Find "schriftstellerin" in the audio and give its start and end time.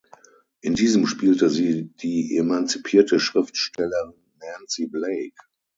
3.19-4.15